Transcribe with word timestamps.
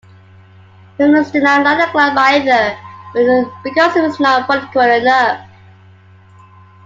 Feminists 0.97 1.31
did 1.31 1.43
not 1.43 1.63
like 1.63 1.77
the 1.85 1.91
club 1.91 2.17
either, 2.17 2.75
because 3.63 3.95
it 3.95 4.01
was 4.01 4.19
not 4.19 4.47
political 4.47 4.81
enough. 4.81 5.47